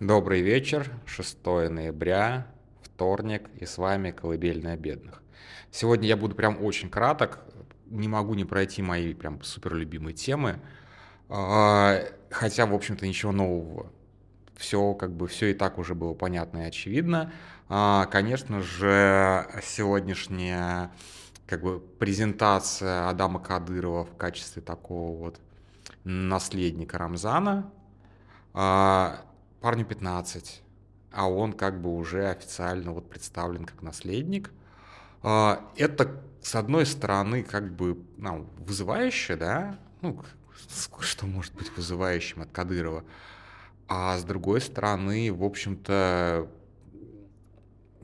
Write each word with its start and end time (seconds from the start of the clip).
Добрый 0.00 0.40
вечер, 0.40 0.90
6 1.06 1.44
ноября, 1.44 2.48
вторник, 2.82 3.48
и 3.60 3.64
с 3.64 3.78
вами 3.78 4.10
«Колыбельная 4.10 4.76
бедных». 4.76 5.22
Сегодня 5.70 6.08
я 6.08 6.16
буду 6.16 6.34
прям 6.34 6.64
очень 6.64 6.90
краток, 6.90 7.38
не 7.86 8.08
могу 8.08 8.34
не 8.34 8.44
пройти 8.44 8.82
мои 8.82 9.14
прям 9.14 9.40
супер 9.44 9.74
любимые 9.74 10.12
темы, 10.12 10.58
а, 11.28 12.00
хотя, 12.28 12.66
в 12.66 12.74
общем-то, 12.74 13.06
ничего 13.06 13.30
нового. 13.30 13.92
Все 14.56 14.94
как 14.94 15.12
бы, 15.12 15.28
все 15.28 15.52
и 15.52 15.54
так 15.54 15.78
уже 15.78 15.94
было 15.94 16.14
понятно 16.14 16.58
и 16.58 16.64
очевидно. 16.64 17.32
А, 17.68 18.06
конечно 18.06 18.62
же, 18.62 19.46
сегодняшняя 19.62 20.90
как 21.46 21.62
бы 21.62 21.78
презентация 21.78 23.08
Адама 23.08 23.38
Кадырова 23.38 24.04
в 24.04 24.16
качестве 24.16 24.60
такого 24.60 25.16
вот 25.16 25.40
наследника 26.02 26.98
Рамзана 26.98 27.70
а,– 28.54 29.20
парню 29.64 29.86
15, 29.86 30.62
а 31.10 31.26
он 31.26 31.54
как 31.54 31.80
бы 31.80 31.96
уже 31.96 32.28
официально 32.28 32.92
вот 32.92 33.08
представлен 33.08 33.64
как 33.64 33.80
наследник. 33.80 34.52
А, 35.22 35.72
это, 35.78 36.22
с 36.42 36.54
одной 36.54 36.84
стороны, 36.84 37.42
как 37.42 37.74
бы 37.74 37.98
ну, 38.18 38.46
вызывающе, 38.58 39.36
да, 39.36 39.78
ну, 40.02 40.22
что 41.00 41.24
может 41.24 41.54
быть 41.54 41.74
вызывающим 41.74 42.42
от 42.42 42.52
Кадырова, 42.52 43.04
а 43.88 44.18
с 44.18 44.24
другой 44.24 44.60
стороны, 44.60 45.32
в 45.32 45.42
общем-то, 45.42 46.46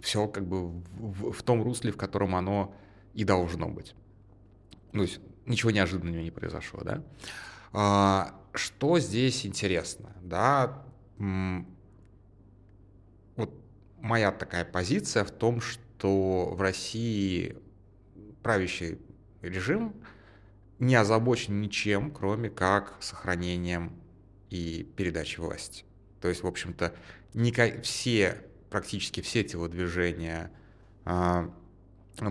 все 0.00 0.28
как 0.28 0.46
бы 0.46 0.70
в, 0.70 1.32
в 1.32 1.42
том 1.42 1.62
русле, 1.62 1.92
в 1.92 1.98
котором 1.98 2.36
оно 2.36 2.74
и 3.12 3.24
должно 3.24 3.68
быть. 3.68 3.94
То 4.92 5.02
есть 5.02 5.20
ничего 5.44 5.70
неожиданного 5.70 6.22
не 6.22 6.30
произошло, 6.30 6.80
да. 6.82 7.02
А, 7.74 8.34
что 8.54 8.98
здесь 8.98 9.44
интересно, 9.44 10.16
да, 10.22 10.86
вот 13.36 13.54
моя 14.00 14.32
такая 14.32 14.64
позиция 14.64 15.24
в 15.24 15.30
том, 15.30 15.60
что 15.60 16.50
в 16.54 16.60
России 16.60 17.56
правящий 18.42 18.98
режим 19.42 19.94
не 20.78 20.94
озабочен 20.94 21.60
ничем, 21.60 22.10
кроме 22.10 22.48
как 22.48 22.96
сохранением 23.00 23.92
и 24.48 24.88
передачей 24.96 25.42
власти. 25.42 25.84
То 26.20 26.28
есть, 26.28 26.42
в 26.42 26.46
общем-то, 26.46 26.94
все, 27.82 28.42
практически 28.70 29.20
все 29.20 29.44
телодвижения 29.44 30.50
э, 31.04 31.48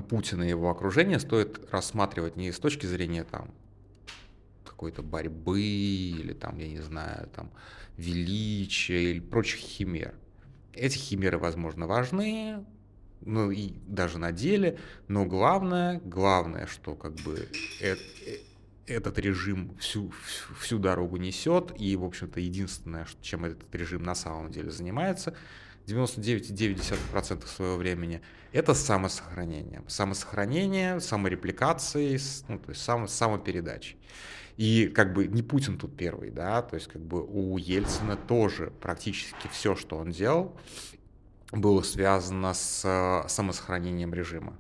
Путина 0.10 0.44
и 0.44 0.50
его 0.50 0.70
окружения 0.70 1.20
стоит 1.20 1.72
рассматривать 1.72 2.36
не 2.36 2.52
с 2.52 2.60
точки 2.60 2.86
зрения 2.86 3.24
там 3.24 3.54
какой-то 4.80 5.04
борьбы 5.04 5.62
или 5.62 6.32
там, 6.32 6.58
я 6.58 6.70
не 6.70 6.80
знаю, 6.80 7.28
там 7.36 7.52
величия 7.98 9.12
или 9.12 9.20
прочих 9.20 9.60
химер. 9.60 10.16
Эти 10.74 10.98
химеры, 10.98 11.38
возможно, 11.38 11.86
важны, 11.86 12.66
ну 13.20 13.52
и 13.52 13.74
даже 13.86 14.20
на 14.20 14.32
деле, 14.32 14.80
но 15.10 15.26
главное, 15.26 16.00
главное, 16.06 16.66
что 16.66 16.96
как 16.96 17.16
бы 17.16 17.50
это, 17.82 18.02
этот 18.88 19.20
режим 19.20 19.76
всю, 19.80 20.14
всю 20.58 20.80
дорогу 20.80 21.18
несет, 21.18 21.74
и, 21.78 21.98
в 21.98 22.06
общем-то, 22.06 22.40
единственное, 22.40 23.06
чем 23.22 23.44
этот 23.44 23.76
режим 23.76 24.04
на 24.04 24.16
самом 24.16 24.50
деле 24.50 24.72
занимается, 24.72 25.36
99,9% 25.88 27.46
своего 27.48 27.76
времени, 27.76 28.22
это 28.54 28.74
самосохранение. 28.74 29.84
Самосохранение, 29.88 31.02
саморепликации, 31.02 32.18
ну, 32.48 32.60
то 32.60 32.70
есть 32.70 32.82
само, 32.82 33.08
самопередачи. 33.08 33.98
И 34.60 34.90
как 34.90 35.14
бы 35.14 35.26
не 35.26 35.42
Путин 35.42 35.78
тут 35.78 35.96
первый, 35.96 36.32
да, 36.32 36.62
то 36.62 36.76
есть 36.76 36.90
как 36.90 37.02
бы 37.02 37.24
у 37.26 37.58
Ельцина 37.58 38.18
тоже 38.18 38.74
практически 38.82 39.48
все, 39.50 39.74
что 39.74 39.96
он 39.96 40.12
делал, 40.12 40.54
было 41.54 41.82
связано 41.82 42.54
с 42.54 42.84
э, 42.84 43.30
самосохранением 43.30 44.14
режима. 44.14 44.60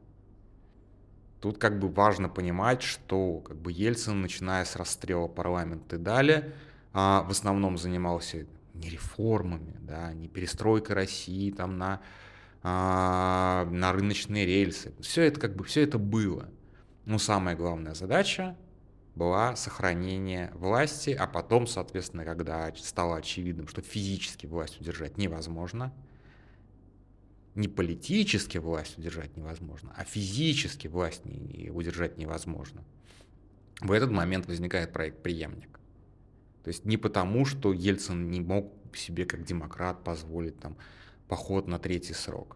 Тут 1.41 1.57
как 1.57 1.79
бы 1.79 1.89
важно 1.89 2.29
понимать, 2.29 2.81
что 2.81 3.39
как 3.39 3.57
бы 3.57 3.73
Ельцин, 3.73 4.21
начиная 4.21 4.63
с 4.63 4.77
расстрела 4.77 5.27
парламента 5.27 5.97
и 5.97 5.99
далее, 5.99 6.53
а, 6.93 7.23
в 7.23 7.31
основном 7.31 7.77
занимался 7.77 8.45
не 8.75 8.89
реформами, 8.89 9.75
да, 9.81 10.13
не 10.13 10.29
перестройкой 10.29 10.95
России 10.95 11.51
там 11.51 11.77
на, 11.77 11.99
а, 12.63 13.67
на 13.69 13.91
рыночные 13.91 14.45
рельсы. 14.45 14.93
Все 15.01 15.23
это 15.23 15.41
как 15.41 15.57
бы, 15.57 15.65
все 15.65 15.83
это 15.83 15.97
было. 15.97 16.47
Но 17.03 17.17
самая 17.17 17.57
главная 17.57 17.95
задача 17.95 18.55
была 19.19 19.57
сохранение 19.57 20.49
власти, 20.55 21.09
а 21.09 21.27
потом, 21.27 21.67
соответственно, 21.67 22.23
когда 22.23 22.73
стало 22.75 23.17
очевидным, 23.17 23.67
что 23.67 23.81
физически 23.81 24.45
власть 24.45 24.79
удержать 24.79 25.17
невозможно, 25.17 25.93
не 27.53 27.67
политически 27.67 28.57
власть 28.59 28.97
удержать 28.97 29.35
невозможно, 29.35 29.93
а 29.97 30.05
физически 30.05 30.87
власть 30.87 31.25
не, 31.25 31.69
удержать 31.69 32.17
невозможно. 32.17 32.85
В 33.81 33.91
этот 33.91 34.09
момент 34.09 34.45
возникает 34.47 34.93
проект 34.93 35.21
«Преемник». 35.21 35.79
То 36.63 36.69
есть 36.69 36.85
не 36.85 36.95
потому, 36.95 37.45
что 37.45 37.73
Ельцин 37.73 38.31
не 38.31 38.39
мог 38.39 38.73
себе 38.95 39.25
как 39.25 39.43
демократ 39.43 40.01
позволить 40.01 40.57
там 40.59 40.77
поход 41.27 41.67
на 41.67 41.77
третий 41.77 42.13
срок. 42.13 42.55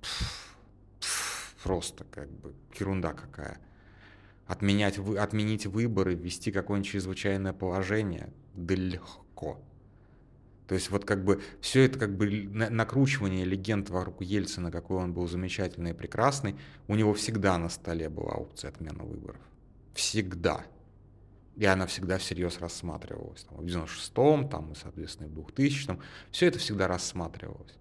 Пфф, 0.00 0.56
пфф, 1.00 1.56
просто 1.64 2.04
как 2.04 2.30
бы 2.30 2.54
ерунда 2.78 3.14
какая 3.14 3.58
отменять, 4.46 4.98
отменить 4.98 5.66
выборы, 5.66 6.14
ввести 6.14 6.52
какое-нибудь 6.52 6.90
чрезвычайное 6.90 7.52
положение, 7.52 8.32
да 8.54 8.74
легко. 8.74 9.60
То 10.66 10.74
есть 10.74 10.90
вот 10.90 11.04
как 11.04 11.24
бы 11.24 11.42
все 11.60 11.84
это 11.84 11.98
как 11.98 12.16
бы 12.16 12.26
накручивание 12.50 13.44
легенд 13.44 13.90
вокруг 13.90 14.22
Ельцина, 14.22 14.70
какой 14.70 15.02
он 15.02 15.12
был 15.12 15.28
замечательный 15.28 15.90
и 15.90 15.94
прекрасный, 15.94 16.56
у 16.88 16.94
него 16.94 17.12
всегда 17.12 17.58
на 17.58 17.68
столе 17.68 18.08
была 18.08 18.32
опция 18.32 18.70
отмены 18.70 19.04
выборов. 19.04 19.40
Всегда. 19.92 20.64
И 21.56 21.66
она 21.66 21.86
всегда 21.86 22.18
всерьез 22.18 22.58
рассматривалась. 22.60 23.44
Там, 23.44 23.58
в 23.58 23.64
96-м, 23.64 24.48
там, 24.48 24.72
и, 24.72 24.74
соответственно, 24.74 25.28
в 25.28 25.38
2000-м. 25.38 26.00
Все 26.30 26.46
это 26.46 26.58
всегда 26.58 26.88
рассматривалось. 26.88 27.76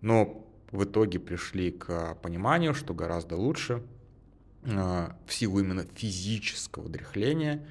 Но 0.00 0.46
в 0.70 0.84
итоге 0.84 1.18
пришли 1.18 1.72
к 1.72 2.14
пониманию, 2.22 2.74
что 2.74 2.94
гораздо 2.94 3.36
лучше 3.36 3.82
в 4.68 5.32
силу 5.32 5.60
именно 5.60 5.84
физического 5.94 6.88
дряхления 6.88 7.66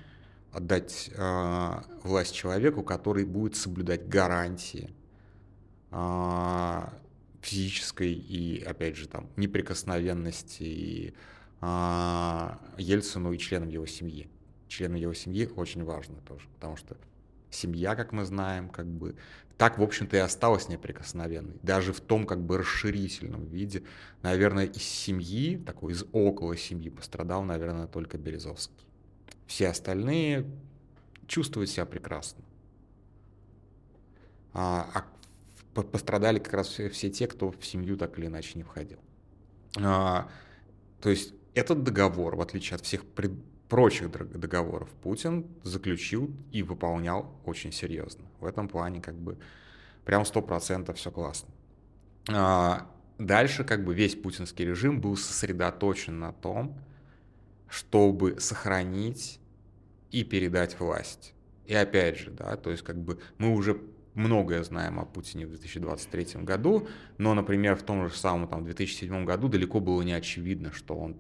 отдать 0.52 1.12
э, 1.14 1.82
власть 2.04 2.34
человеку, 2.34 2.84
который 2.84 3.26
будет 3.26 3.56
соблюдать 3.56 4.08
гарантии 4.08 4.90
э, 5.92 6.82
физической 7.42 8.12
и, 8.12 8.64
опять 8.64 8.96
же, 8.96 9.08
там, 9.08 9.30
неприкосновенности 9.36 10.64
и, 10.64 11.14
э, 11.62 12.50
Ельцину 12.78 13.32
и 13.32 13.38
членам 13.38 13.70
его 13.70 13.86
семьи. 13.86 14.28
Членам 14.68 14.96
его 14.96 15.14
семьи 15.14 15.50
очень 15.56 15.84
важно 15.84 16.16
тоже, 16.22 16.48
потому 16.56 16.76
что 16.76 16.98
семья, 17.52 17.96
как 17.96 18.12
мы 18.12 18.26
знаем, 18.26 18.70
как 18.70 18.88
бы 18.88 19.16
так, 19.58 19.80
в 19.80 19.84
общем-то, 19.84 20.16
и 20.16 20.20
осталась 20.20 20.70
неприкосновенной. 20.70 21.60
Даже 21.64 21.92
в 21.92 22.00
том 22.00 22.28
как 22.28 22.46
бы 22.46 22.60
расширительном 22.60 23.48
виде. 23.48 23.84
Наверное, 24.22 24.66
из 24.66 24.84
семьи, 24.84 25.58
такой 25.58 25.94
из 25.94 26.06
около 26.12 26.56
семьи 26.56 26.90
пострадал, 26.90 27.44
наверное, 27.44 27.88
только 27.88 28.20
Березовский. 28.20 28.88
Все 29.48 29.70
остальные 29.70 30.46
чувствуют 31.26 31.72
себя 31.72 31.86
прекрасно. 31.86 32.44
А, 34.54 34.88
а 34.94 35.82
пострадали 35.82 36.38
как 36.40 36.54
раз 36.54 36.68
все, 36.68 36.90
все 36.90 37.10
те, 37.10 37.28
кто 37.28 37.52
в 37.52 37.66
семью 37.66 37.98
так 37.98 38.18
или 38.20 38.28
иначе 38.28 38.52
не 38.56 38.64
входил. 38.64 39.00
А, 39.80 40.30
то 41.02 41.10
есть 41.10 41.34
этот 41.56 41.84
договор, 41.84 42.36
в 42.36 42.42
отличие 42.42 42.76
от 42.76 42.82
всех 42.82 43.06
пред, 43.06 43.32
прочих 43.70 44.10
договоров 44.10 44.90
Путин 45.02 45.46
заключил 45.64 46.32
и 46.52 46.64
выполнял 46.64 47.32
очень 47.46 47.72
серьезно. 47.72 48.26
В 48.40 48.46
этом 48.46 48.68
плане 48.68 49.02
как 49.02 49.16
бы 49.16 49.38
прям 50.06 50.26
сто 50.26 50.42
процентов 50.42 50.98
все 50.98 51.12
классно. 51.12 51.50
А, 52.30 52.90
дальше 53.18 53.64
как 53.64 53.84
бы 53.84 53.94
весь 53.94 54.16
путинский 54.16 54.66
режим 54.66 55.02
был 55.02 55.18
сосредоточен 55.18 56.20
на 56.20 56.32
том, 56.32 56.80
чтобы 57.70 58.40
сохранить 58.40 59.40
и 60.12 60.24
передать 60.24 60.80
власть. 60.80 61.34
И 61.66 61.74
опять 61.74 62.18
же, 62.18 62.32
да, 62.32 62.56
то 62.56 62.72
есть 62.72 62.84
как 62.84 62.98
бы 62.98 63.20
мы 63.38 63.54
уже 63.54 63.82
многое 64.14 64.64
знаем 64.64 65.00
о 65.00 65.06
Путине 65.06 65.46
в 65.46 65.50
2023 65.50 66.42
году, 66.44 66.88
но, 67.18 67.34
например, 67.34 67.76
в 67.76 67.84
том 67.84 68.08
же 68.08 68.16
самом 68.16 68.48
там, 68.48 68.64
2007 68.64 69.26
году 69.26 69.48
далеко 69.48 69.80
было 69.80 70.02
не 70.02 70.14
очевидно, 70.14 70.72
что 70.72 70.96
он 70.96 71.18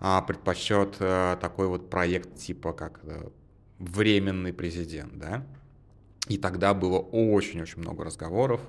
а, 0.00 0.22
предпочтет 0.22 0.96
а, 1.00 1.36
такой 1.36 1.68
вот 1.68 1.90
проект 1.90 2.36
типа 2.36 2.72
как 2.72 3.00
а, 3.04 3.30
временный 3.78 4.52
президент, 4.52 5.18
да. 5.18 5.46
И 6.28 6.36
тогда 6.36 6.74
было 6.74 6.98
очень-очень 6.98 7.80
много 7.80 8.04
разговоров, 8.04 8.60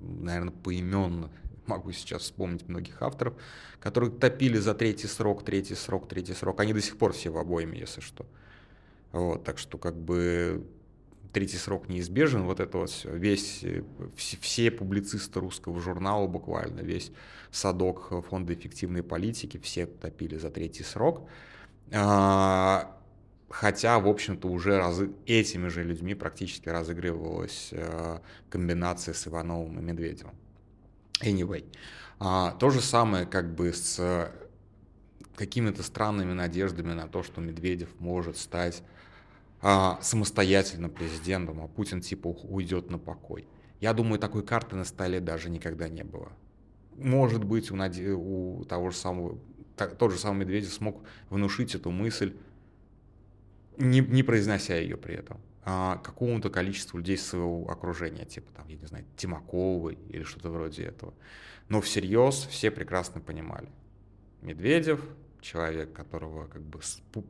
наверное, 0.00 0.52
поименно 0.52 1.30
могу 1.66 1.92
сейчас 1.92 2.22
вспомнить 2.22 2.68
многих 2.68 3.00
авторов, 3.02 3.34
которые 3.80 4.10
топили 4.10 4.58
за 4.58 4.74
третий 4.74 5.06
срок, 5.06 5.44
третий 5.44 5.74
срок, 5.74 6.08
третий 6.08 6.34
срок. 6.34 6.60
Они 6.60 6.72
до 6.72 6.80
сих 6.80 6.98
пор 6.98 7.12
все 7.12 7.30
в 7.30 7.38
обоими, 7.38 7.76
если 7.76 8.00
что. 8.00 8.26
Вот, 9.12 9.44
так 9.44 9.58
что 9.58 9.78
как 9.78 9.96
бы 9.96 10.66
третий 11.32 11.56
срок 11.56 11.88
неизбежен, 11.88 12.44
вот 12.44 12.60
это 12.60 12.78
вот 12.78 12.90
все, 12.90 13.14
весь, 13.14 13.62
э, 13.62 13.82
все, 14.16 14.36
все 14.40 14.70
публицисты 14.70 15.40
русского 15.40 15.80
журнала 15.80 16.26
буквально, 16.26 16.80
весь 16.80 17.12
садок 17.50 18.12
фонда 18.28 18.54
эффективной 18.54 19.02
политики, 19.02 19.58
все 19.58 19.86
топили 19.86 20.36
за 20.36 20.50
третий 20.50 20.84
срок. 20.84 21.28
А, 21.92 22.96
хотя, 23.48 23.98
в 23.98 24.08
общем-то, 24.08 24.48
уже 24.48 24.76
раз, 24.78 25.00
этими 25.26 25.68
же 25.68 25.84
людьми 25.84 26.14
практически 26.14 26.68
разыгрывалась 26.68 27.68
э, 27.72 28.18
комбинация 28.50 29.14
с 29.14 29.26
Ивановым 29.26 29.78
и 29.78 29.82
Медведевым. 29.82 30.34
Anyway. 31.22 31.64
А, 32.20 32.52
то 32.52 32.70
же 32.70 32.80
самое 32.80 33.26
как 33.26 33.54
бы 33.54 33.72
с 33.72 34.30
какими-то 35.36 35.84
странными 35.84 36.32
надеждами 36.32 36.92
на 36.92 37.06
то, 37.06 37.22
что 37.22 37.40
Медведев 37.40 37.88
может 38.00 38.36
стать 38.36 38.82
а, 39.60 39.98
самостоятельно 40.00 40.88
президентом, 40.88 41.60
а 41.62 41.68
Путин 41.68 42.00
типа 42.00 42.28
уйдет 42.28 42.90
на 42.90 42.98
покой. 42.98 43.46
Я 43.80 43.92
думаю, 43.92 44.18
такой 44.18 44.44
карты 44.44 44.76
на 44.76 44.84
столе 44.84 45.20
даже 45.20 45.50
никогда 45.50 45.88
не 45.88 46.04
было. 46.04 46.32
Может 46.96 47.44
быть, 47.44 47.70
у, 47.70 47.76
Наде... 47.76 48.10
у 48.10 48.64
того 48.64 48.90
же 48.90 48.96
самого, 48.96 49.38
тот 49.76 50.12
же 50.12 50.18
самый 50.18 50.40
Медведев 50.40 50.72
смог 50.72 51.02
внушить 51.30 51.74
эту 51.74 51.90
мысль, 51.90 52.36
не, 53.76 54.00
не 54.00 54.24
произнося 54.24 54.76
ее 54.76 54.96
при 54.96 55.14
этом, 55.14 55.40
а, 55.64 55.96
какому-то 55.98 56.50
количеству 56.50 56.98
людей 56.98 57.16
своего 57.16 57.70
окружения, 57.70 58.24
типа 58.24 58.52
там, 58.52 58.66
я 58.68 58.76
не 58.76 58.86
знаю, 58.86 59.04
Тимаковой 59.16 59.98
или 60.08 60.24
что-то 60.24 60.50
вроде 60.50 60.84
этого. 60.84 61.14
Но 61.68 61.80
всерьез 61.80 62.46
все 62.50 62.70
прекрасно 62.70 63.20
понимали. 63.20 63.68
Медведев 64.42 65.04
человек, 65.40 65.92
которого 65.92 66.46
как 66.46 66.62
бы 66.62 66.80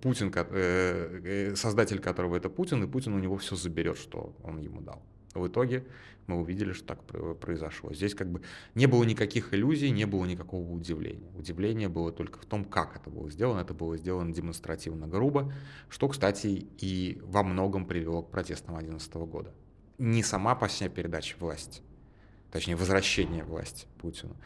Путин, 0.03 0.33
э, 0.35 1.21
э, 1.25 1.57
создатель 1.57 1.99
которого 1.99 2.37
это 2.37 2.49
Путин, 2.49 2.83
и 2.85 2.87
Путин 2.87 3.15
у 3.15 3.19
него 3.19 3.37
все 3.37 3.57
заберет, 3.57 3.99
что 3.99 4.35
он 4.43 4.59
ему 4.59 4.81
дал. 4.81 5.03
В 5.35 5.47
итоге 5.47 5.85
мы 6.27 6.41
увидели, 6.41 6.73
что 6.73 6.87
так 6.89 7.03
произошло. 7.41 7.93
Здесь 7.93 8.15
как 8.15 8.31
бы 8.31 8.43
не 8.75 8.87
было 8.87 9.03
никаких 9.05 9.55
иллюзий, 9.55 9.91
не 9.91 10.05
было 10.05 10.27
никакого 10.27 10.71
удивления. 10.71 11.31
Удивление 11.37 11.89
было 11.89 12.13
только 12.13 12.39
в 12.39 12.45
том, 12.45 12.65
как 12.65 12.97
это 12.97 13.11
было 13.11 13.31
сделано. 13.31 13.61
Это 13.61 13.75
было 13.75 13.97
сделано 13.97 14.33
демонстративно 14.33 15.07
грубо, 15.07 15.53
что, 15.89 16.09
кстати, 16.09 16.67
и 16.79 17.21
во 17.25 17.43
многом 17.43 17.87
привело 17.87 18.23
к 18.23 18.31
протестам 18.31 18.75
2011 18.75 19.15
года. 19.31 19.53
Не 19.99 20.23
сама 20.23 20.55
по 20.55 20.69
себе 20.69 20.91
передача 20.91 21.37
власти, 21.41 21.83
точнее, 22.53 22.77
возвращение 22.77 23.43
власти 23.43 23.87
Путину, 23.99 24.37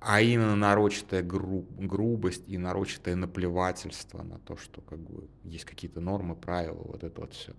а 0.00 0.22
именно 0.22 0.56
нарочатая 0.56 1.22
гру- 1.22 1.66
грубость 1.78 2.44
и 2.48 2.56
нарочатое 2.56 3.16
наплевательство 3.16 4.22
на 4.22 4.38
то, 4.38 4.56
что 4.56 4.80
как 4.80 4.98
бы 4.98 5.28
есть 5.44 5.66
какие-то 5.66 6.00
нормы, 6.00 6.34
правила, 6.34 6.82
вот 6.82 7.04
это 7.04 7.20
вот 7.20 7.34
все. 7.34 7.52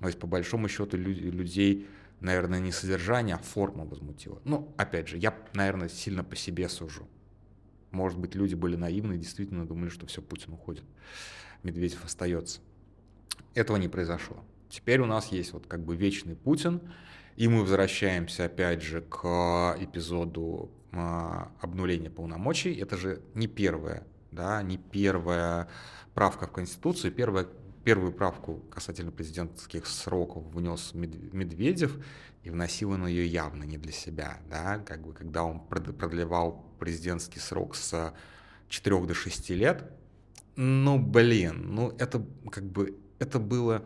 То 0.00 0.06
есть, 0.06 0.18
по 0.18 0.26
большому 0.26 0.68
счету, 0.68 0.96
люди, 0.96 1.20
людей, 1.20 1.86
наверное, 2.20 2.60
не 2.60 2.72
содержание, 2.72 3.36
а 3.36 3.38
форма 3.38 3.84
возмутила. 3.84 4.40
Ну, 4.44 4.72
опять 4.76 5.08
же, 5.08 5.18
я, 5.18 5.36
наверное, 5.52 5.88
сильно 5.88 6.24
по 6.24 6.34
себе 6.34 6.68
сужу. 6.68 7.06
Может 7.90 8.18
быть, 8.18 8.34
люди 8.34 8.54
были 8.54 8.76
наивны 8.76 9.14
и 9.14 9.18
действительно 9.18 9.66
думали, 9.66 9.90
что 9.90 10.06
все, 10.06 10.22
Путин 10.22 10.54
уходит, 10.54 10.84
Медведев 11.62 12.04
остается. 12.04 12.60
Этого 13.54 13.76
не 13.76 13.88
произошло. 13.88 14.38
Теперь 14.68 15.00
у 15.00 15.06
нас 15.06 15.28
есть 15.28 15.52
вот 15.52 15.66
как 15.66 15.84
бы 15.84 15.94
вечный 15.94 16.36
Путин, 16.36 16.80
и 17.36 17.48
мы 17.48 17.60
возвращаемся 17.60 18.46
опять 18.46 18.82
же 18.82 19.02
к 19.02 19.76
эпизоду 19.78 20.70
а, 20.98 21.52
обнуления 21.60 22.10
полномочий. 22.10 22.74
Это 22.74 22.96
же 22.96 23.22
не 23.34 23.46
первая, 23.46 24.06
да, 24.32 24.62
не 24.62 24.78
первая 24.78 25.68
правка 26.14 26.46
в 26.46 26.52
Конституцию. 26.52 27.12
Первая, 27.12 27.46
первую 27.84 28.12
правку 28.12 28.62
касательно 28.70 29.12
президентских 29.12 29.86
сроков 29.86 30.44
внес 30.52 30.92
Медведев, 30.94 31.96
и 32.42 32.50
вносил 32.50 32.92
он 32.92 33.06
ее 33.06 33.26
явно 33.26 33.64
не 33.64 33.76
для 33.76 33.92
себя, 33.92 34.38
да, 34.48 34.78
как 34.78 35.04
бы 35.04 35.12
когда 35.12 35.44
он 35.44 35.60
продлевал 35.60 36.64
президентский 36.78 37.40
срок 37.40 37.74
с 37.74 38.14
4 38.68 39.06
до 39.06 39.14
6 39.14 39.50
лет, 39.50 39.90
ну, 40.56 40.98
блин, 40.98 41.74
ну, 41.74 41.94
это 41.98 42.24
как 42.50 42.64
бы, 42.64 42.98
это 43.18 43.38
было 43.38 43.84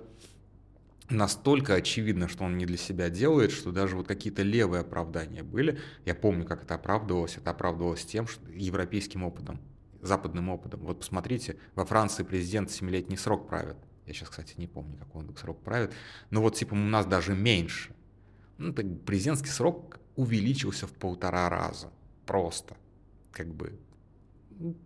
настолько 1.10 1.74
очевидно, 1.74 2.28
что 2.28 2.44
он 2.44 2.56
не 2.56 2.66
для 2.66 2.76
себя 2.76 3.10
делает, 3.10 3.50
что 3.50 3.72
даже 3.72 3.96
вот 3.96 4.06
какие-то 4.06 4.42
левые 4.42 4.80
оправдания 4.80 5.42
были. 5.42 5.78
Я 6.04 6.14
помню, 6.14 6.44
как 6.44 6.62
это 6.62 6.74
оправдывалось. 6.74 7.36
Это 7.36 7.50
оправдывалось 7.50 8.04
тем, 8.04 8.26
что 8.26 8.48
европейским 8.50 9.24
опытом, 9.24 9.60
западным 10.00 10.48
опытом. 10.48 10.80
Вот 10.80 11.00
посмотрите, 11.00 11.56
во 11.74 11.84
Франции 11.84 12.22
президент 12.22 12.70
семилетний 12.70 13.18
срок 13.18 13.48
правит. 13.48 13.76
Я 14.06 14.14
сейчас, 14.14 14.30
кстати, 14.30 14.54
не 14.56 14.66
помню, 14.66 14.96
какой 14.98 15.24
он 15.24 15.36
срок 15.36 15.62
правит. 15.62 15.92
Но 16.30 16.40
вот 16.42 16.56
типа 16.56 16.74
у 16.74 16.76
нас 16.76 17.06
даже 17.06 17.34
меньше. 17.34 17.94
Ну, 18.58 18.72
так 18.72 18.86
президентский 19.04 19.50
срок 19.50 19.98
увеличился 20.16 20.86
в 20.86 20.92
полтора 20.92 21.48
раза. 21.48 21.90
Просто. 22.26 22.76
Как 23.32 23.46
бы 23.46 23.78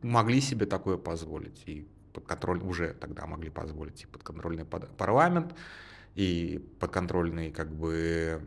могли 0.03 0.41
себе 0.41 0.67
такое 0.67 0.97
позволить. 0.97 1.62
И 1.67 1.88
под 2.12 2.27
контроль 2.27 2.61
уже 2.61 2.94
тогда 2.94 3.27
могли 3.27 3.50
позволить 3.50 4.03
и 4.03 4.06
подконтрольный 4.06 4.65
парламент 4.65 5.55
и 6.15 6.65
подконтрольный 6.81 7.51
как 7.51 7.75
бы 7.75 8.43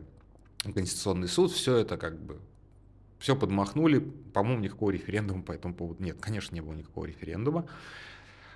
Конституционный 0.62 1.28
суд, 1.28 1.52
все 1.52 1.76
это 1.76 1.96
как 1.96 2.18
бы 2.18 2.40
все 3.18 3.36
подмахнули. 3.36 3.98
По-моему, 4.32 4.62
никакого 4.62 4.90
референдума 4.90 5.42
по 5.42 5.52
этому 5.52 5.74
поводу 5.74 6.02
нет. 6.02 6.18
Конечно, 6.20 6.54
не 6.54 6.60
было 6.60 6.74
никакого 6.74 7.04
референдума. 7.04 7.66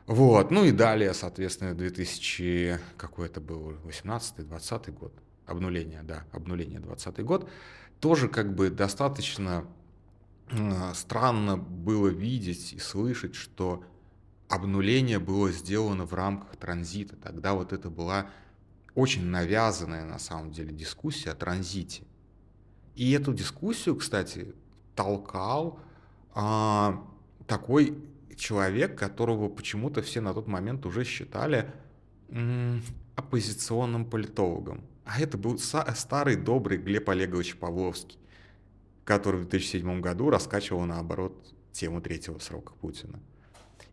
Вот. 0.07 0.51
Ну 0.51 0.65
и 0.65 0.73
далее, 0.73 1.15
соответственно, 1.15 1.75
2000, 1.75 2.79
какой 2.97 3.27
это 3.27 3.41
был, 3.41 3.77
18-20 3.85 4.93
год, 4.93 5.13
обнуление, 5.47 6.03
да, 6.03 6.25
обнуление 6.33 6.81
20 6.81 7.25
год, 7.25 7.49
тоже 8.01 8.29
как 8.29 8.55
бы 8.55 8.71
достаточно 8.71 9.65
э, 10.51 10.93
странно 10.95 11.57
было 11.57 12.09
видеть 12.09 12.73
и 12.73 12.79
слышать, 12.79 13.37
что 13.37 13.85
обнуление 14.49 15.21
было 15.21 15.53
сделано 15.53 16.05
в 16.05 16.15
рамках 16.15 16.57
транзита. 16.57 17.17
Тогда 17.17 17.55
вот 17.55 17.73
это 17.73 17.89
была 17.89 18.29
очень 18.95 19.25
навязанная 19.25 20.05
на 20.05 20.19
самом 20.19 20.53
деле 20.53 20.73
дискуссия 20.73 21.31
о 21.31 21.35
транзите. 21.35 22.05
И 22.95 23.13
эту 23.13 23.33
дискуссию, 23.33 23.97
кстати, 23.97 24.55
толкал 24.95 25.81
а, 26.35 27.03
такой 27.47 27.99
человек, 28.37 28.99
которого 28.99 29.49
почему-то 29.49 30.03
все 30.03 30.21
на 30.21 30.35
тот 30.35 30.47
момент 30.47 30.85
уже 30.85 31.05
считали 31.05 31.71
м, 32.29 32.83
оппозиционным 33.17 34.05
политологом. 34.09 34.83
А 35.05 35.21
это 35.21 35.39
был 35.39 35.59
старый 35.59 36.37
добрый 36.37 36.79
Глеб 36.79 37.09
Олегович 37.09 37.57
Павловский, 37.57 38.19
который 39.05 39.41
в 39.41 39.49
2007 39.49 40.01
году 40.01 40.31
раскачивал 40.31 40.85
наоборот 40.85 41.53
тему 41.73 42.01
третьего 42.01 42.39
срока 42.39 42.73
Путина. 42.75 43.21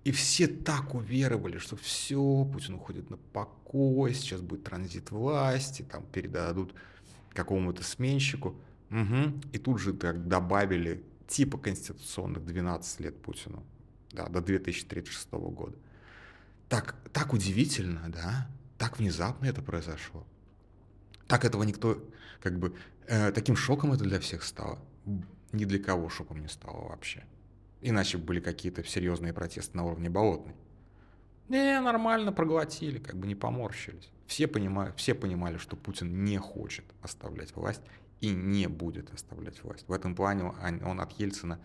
И 0.03 0.12
все 0.12 0.48
так 0.48 0.96
уверовали, 0.96 1.58
что 1.58 1.75
все, 1.75 2.48
Путин 2.51 2.75
уходит 2.75 3.10
на 3.10 3.18
покой, 3.18 4.13
сейчас 4.13 4.41
будет 4.41 4.63
транзит 4.63 5.12
власти, 5.12 5.82
там 5.82 6.06
передадут 6.06 6.74
какому-то 7.34 7.84
сменщику. 7.84 8.56
Угу. 8.91 9.41
И 9.53 9.58
тут 9.58 9.79
же 9.79 9.94
так 9.94 10.27
добавили 10.27 11.03
типа 11.27 11.58
конституционных 11.58 12.46
12 12.46 13.00
лет 13.01 13.22
Путину, 13.22 13.63
да, 14.12 14.27
до 14.27 14.41
2036 14.41 15.32
года. 15.32 15.77
Так, 16.70 16.96
так 17.12 17.34
удивительно, 17.34 18.10
да, 18.10 18.50
так 18.77 19.00
внезапно 19.00 19.46
это 19.46 19.62
произошло. 19.62 20.25
Так 21.27 21.46
этого 21.46 21.63
никто, 21.63 22.03
как 22.41 22.58
бы, 22.58 22.74
э, 23.08 23.32
таким 23.32 23.56
шоком 23.56 23.91
это 23.91 24.03
для 24.03 24.20
всех 24.20 24.44
стало. 24.44 24.79
Ни 25.51 25.65
для 25.65 25.79
кого 25.79 26.10
шоком 26.10 26.41
не 26.41 26.48
стало 26.48 26.88
вообще. 26.88 27.25
Иначе 27.82 28.18
были 28.18 28.40
какие-то 28.40 28.84
серьезные 28.84 29.34
протесты 29.34 29.78
на 29.78 29.86
уровне 29.86 30.10
болотной. 30.10 30.56
Не, 31.48 31.80
нормально 31.80 32.32
проглотили, 32.32 33.00
как 33.00 33.16
бы 33.16 33.26
не 33.26 33.36
поморщились. 33.36 34.12
Все, 34.28 34.48
понимают, 34.48 34.98
все 34.98 35.16
понимали, 35.16 35.58
что 35.58 35.76
Путин 35.76 36.24
не 36.24 36.38
хочет 36.38 36.86
оставлять 37.02 37.56
власть 37.56 37.82
и 38.22 38.30
не 38.30 38.68
будет 38.68 39.12
оставлять 39.14 39.64
власть. 39.64 39.88
В 39.88 39.94
этом 39.94 40.14
плане 40.14 40.54
он 40.86 41.02
от 41.02 41.12
Ельцина, 41.14 41.60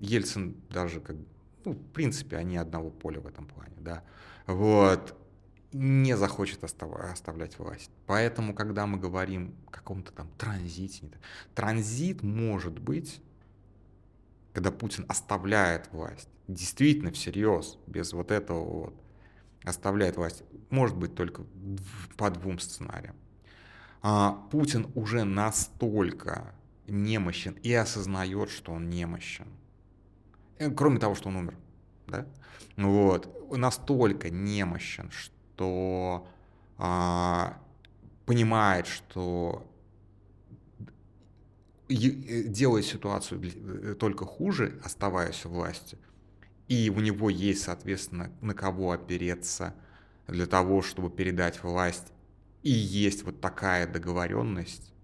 Ельцин 0.00 0.56
даже 0.68 1.00
как 1.00 1.16
ну, 1.64 1.72
в 1.72 1.92
принципе, 1.92 2.36
они 2.36 2.56
одного 2.56 2.90
поля 2.90 3.20
в 3.20 3.26
этом 3.26 3.46
плане, 3.46 3.74
да, 3.78 4.02
вот, 4.46 5.16
не 5.72 6.16
захочет 6.16 6.62
оставлять 6.62 7.58
власть. 7.58 7.90
Поэтому, 8.06 8.54
когда 8.54 8.86
мы 8.86 8.98
говорим 8.98 9.54
о 9.66 9.70
каком-то 9.70 10.12
там 10.12 10.28
транзите, 10.38 11.10
транзит 11.54 12.22
может 12.22 12.78
быть 12.78 13.20
когда 14.54 14.70
Путин 14.70 15.04
оставляет 15.08 15.92
власть, 15.92 16.28
действительно 16.46 17.10
всерьез, 17.10 17.76
без 17.88 18.12
вот 18.12 18.30
этого 18.30 18.64
вот, 18.64 18.94
оставляет 19.64 20.16
власть, 20.16 20.44
может 20.70 20.96
быть 20.96 21.16
только 21.16 21.44
по 22.16 22.30
двум 22.30 22.60
сценариям. 22.60 23.16
А 24.00 24.32
Путин 24.52 24.86
уже 24.94 25.24
настолько 25.24 26.54
немощен 26.86 27.54
и 27.64 27.72
осознает, 27.72 28.48
что 28.48 28.72
он 28.72 28.88
немощен. 28.90 29.48
Э, 30.58 30.70
кроме 30.70 31.00
того, 31.00 31.16
что 31.16 31.30
он 31.30 31.36
умер. 31.36 31.56
Да? 32.06 32.26
Вот. 32.76 33.50
Настолько 33.50 34.30
немощен, 34.30 35.10
что 35.10 36.28
а, 36.78 37.58
понимает, 38.26 38.86
что 38.86 39.66
делает 41.88 42.86
ситуацию 42.86 43.96
только 43.96 44.24
хуже, 44.24 44.80
оставаясь 44.84 45.44
у 45.44 45.50
власти, 45.50 45.98
и 46.68 46.90
у 46.90 47.00
него 47.00 47.28
есть, 47.28 47.62
соответственно, 47.62 48.32
на 48.40 48.54
кого 48.54 48.92
опереться 48.92 49.74
для 50.26 50.46
того, 50.46 50.80
чтобы 50.82 51.10
передать 51.10 51.62
власть, 51.62 52.12
и 52.62 52.70
есть 52.70 53.24
вот 53.24 53.40
такая 53.40 53.86
договоренность, 53.86 54.94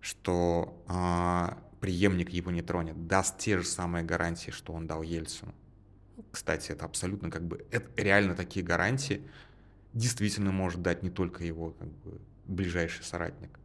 что 0.00 0.84
э, 0.88 1.54
преемник 1.80 2.30
его 2.30 2.50
не 2.50 2.60
тронет, 2.62 3.06
даст 3.06 3.38
те 3.38 3.58
же 3.58 3.64
самые 3.64 4.04
гарантии, 4.04 4.50
что 4.50 4.74
он 4.74 4.86
дал 4.86 5.02
Ельцину. 5.02 5.54
Кстати, 6.30 6.72
это 6.72 6.84
абсолютно 6.84 7.30
как 7.30 7.46
бы, 7.46 7.64
это 7.70 7.90
реально 8.02 8.34
такие 8.34 8.64
гарантии 8.64 9.22
действительно 9.94 10.52
может 10.52 10.82
дать 10.82 11.02
не 11.02 11.10
только 11.10 11.44
его 11.44 11.70
как 11.70 11.88
бы, 11.88 12.20
ближайший 12.46 13.04
соратник. 13.04 13.59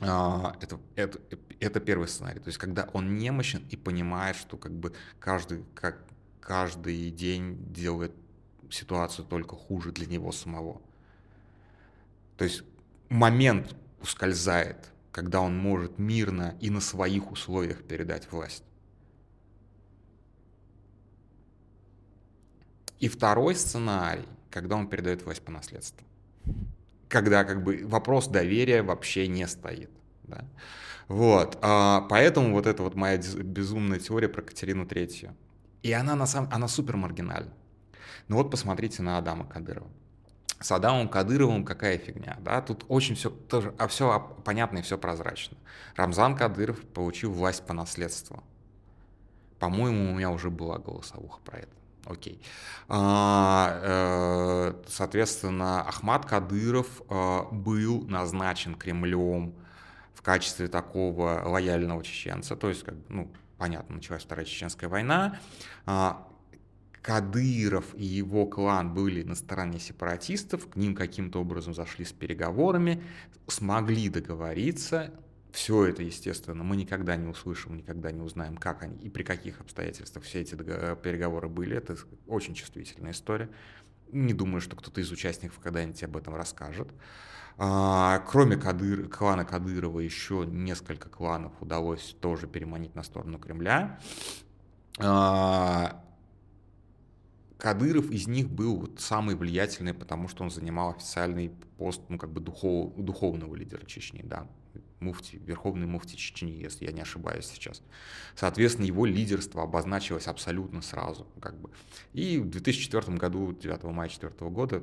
А, 0.00 0.56
это, 0.60 0.78
это, 0.94 1.20
это 1.60 1.80
первый 1.80 2.08
сценарий. 2.08 2.40
То 2.40 2.48
есть, 2.48 2.58
когда 2.58 2.88
он 2.92 3.16
немощен 3.16 3.66
и 3.70 3.76
понимает, 3.76 4.36
что 4.36 4.56
как 4.56 4.72
бы 4.72 4.92
каждый, 5.18 5.64
как, 5.74 6.04
каждый 6.40 7.10
день 7.10 7.72
делает 7.72 8.12
ситуацию 8.70 9.26
только 9.26 9.56
хуже 9.56 9.92
для 9.92 10.06
него 10.06 10.30
самого. 10.32 10.80
То 12.36 12.44
есть 12.44 12.62
момент 13.08 13.74
ускользает, 14.00 14.92
когда 15.10 15.40
он 15.40 15.56
может 15.58 15.98
мирно 15.98 16.56
и 16.60 16.70
на 16.70 16.80
своих 16.80 17.32
условиях 17.32 17.82
передать 17.82 18.30
власть. 18.30 18.62
И 23.00 23.08
второй 23.08 23.54
сценарий, 23.54 24.26
когда 24.50 24.76
он 24.76 24.88
передает 24.88 25.24
власть 25.24 25.42
по 25.42 25.50
наследству. 25.50 26.07
Когда 27.08 27.44
как 27.44 27.62
бы 27.62 27.82
вопрос 27.84 28.28
доверия 28.28 28.82
вообще 28.82 29.28
не 29.28 29.46
стоит. 29.46 29.90
Да? 30.24 30.44
Вот, 31.08 31.58
а, 31.62 32.02
поэтому 32.02 32.52
вот 32.52 32.66
эта 32.66 32.82
вот 32.82 32.94
моя 32.94 33.16
безумная 33.16 33.98
теория 33.98 34.28
про 34.28 34.42
Катерину 34.42 34.86
Третью. 34.86 35.34
И 35.82 35.92
она 35.92 36.14
на 36.14 36.26
самом, 36.26 36.52
она 36.52 36.68
супер 36.68 36.96
маргинальна. 36.96 37.52
Ну 38.28 38.36
вот 38.36 38.50
посмотрите 38.50 39.02
на 39.02 39.16
Адама 39.16 39.46
Кадырова. 39.46 39.88
С 40.60 40.72
Адамом 40.72 41.08
Кадыровым 41.08 41.64
какая 41.64 41.98
фигня, 41.98 42.36
да? 42.40 42.60
Тут 42.60 42.84
очень 42.88 43.14
все 43.14 43.30
тоже, 43.30 43.74
а 43.78 43.86
все 43.86 44.36
понятно 44.44 44.78
и 44.78 44.82
все 44.82 44.98
прозрачно. 44.98 45.56
Рамзан 45.94 46.36
Кадыров 46.36 46.80
получил 46.80 47.32
власть 47.32 47.64
по 47.64 47.72
наследству. 47.72 48.42
По-моему, 49.60 50.10
у 50.10 50.14
меня 50.16 50.30
уже 50.30 50.50
была 50.50 50.78
голосовуха 50.78 51.40
про 51.44 51.58
это. 51.58 51.77
Окей. 52.08 52.40
А, 52.88 53.80
э, 53.82 54.82
соответственно, 54.88 55.82
Ахмад 55.82 56.24
Кадыров 56.24 57.02
э, 57.10 57.42
был 57.52 58.02
назначен 58.08 58.74
Кремлем 58.74 59.54
в 60.14 60.22
качестве 60.22 60.68
такого 60.68 61.42
лояльного 61.44 62.02
чеченца. 62.02 62.56
То 62.56 62.70
есть, 62.70 62.82
как, 62.82 62.94
ну, 63.10 63.30
понятно, 63.58 63.96
началась 63.96 64.22
Вторая 64.22 64.46
Чеченская 64.46 64.88
война. 64.88 65.38
А, 65.84 66.26
Кадыров 67.02 67.94
и 67.94 68.04
его 68.04 68.46
клан 68.46 68.94
были 68.94 69.22
на 69.22 69.34
стороне 69.34 69.78
сепаратистов, 69.78 70.66
к 70.70 70.76
ним 70.76 70.94
каким-то 70.94 71.42
образом 71.42 71.74
зашли 71.74 72.06
с 72.06 72.12
переговорами, 72.12 73.02
смогли 73.48 74.08
договориться. 74.08 75.12
Все 75.52 75.86
это, 75.86 76.02
естественно, 76.02 76.62
мы 76.62 76.76
никогда 76.76 77.16
не 77.16 77.26
услышим, 77.26 77.76
никогда 77.76 78.10
не 78.10 78.20
узнаем, 78.20 78.56
как 78.56 78.82
они 78.82 78.96
и 78.98 79.08
при 79.08 79.22
каких 79.22 79.60
обстоятельствах 79.60 80.24
все 80.24 80.42
эти 80.42 80.54
переговоры 80.54 81.48
были. 81.48 81.76
Это 81.76 81.96
очень 82.26 82.54
чувствительная 82.54 83.12
история. 83.12 83.48
Не 84.12 84.34
думаю, 84.34 84.60
что 84.60 84.76
кто-то 84.76 85.00
из 85.00 85.10
участников 85.10 85.58
когда-нибудь 85.58 86.02
об 86.04 86.16
этом 86.16 86.34
расскажет. 86.34 86.88
А, 87.60 88.20
кроме 88.20 88.56
Кадыр, 88.56 89.08
клана 89.08 89.44
Кадырова, 89.44 89.98
еще 89.98 90.46
несколько 90.46 91.08
кланов 91.08 91.52
удалось 91.60 92.16
тоже 92.20 92.46
переманить 92.46 92.94
на 92.94 93.02
сторону 93.02 93.38
Кремля. 93.38 93.98
А, 94.98 96.04
Кадыров 97.58 98.10
из 98.10 98.28
них 98.28 98.48
был 98.48 98.88
самый 98.96 99.34
влиятельный, 99.34 99.92
потому 99.92 100.28
что 100.28 100.44
он 100.44 100.50
занимал 100.50 100.90
официальный 100.90 101.50
пост, 101.76 102.00
ну, 102.08 102.16
как 102.16 102.30
бы 102.30 102.40
духов, 102.40 102.94
духовного 102.96 103.56
лидера 103.56 103.84
Чечни, 103.84 104.22
да, 104.22 104.46
муфти, 105.00 105.36
верховный 105.36 105.86
муфти 105.86 106.16
Чечни, 106.16 106.50
если 106.50 106.86
я 106.86 106.92
не 106.92 107.00
ошибаюсь 107.00 107.46
сейчас. 107.46 107.82
Соответственно, 108.34 108.86
его 108.86 109.06
лидерство 109.06 109.62
обозначилось 109.62 110.26
абсолютно 110.26 110.82
сразу, 110.82 111.26
как 111.40 111.58
бы. 111.60 111.70
И 112.12 112.38
в 112.38 112.48
2004 112.48 113.16
году, 113.16 113.52
9 113.52 113.84
мая 113.84 114.08
2004 114.08 114.50
года, 114.50 114.82